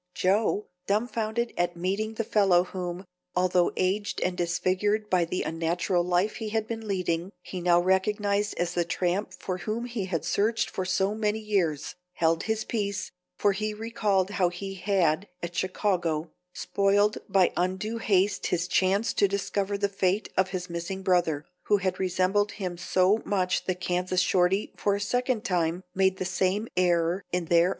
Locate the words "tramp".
8.83-9.31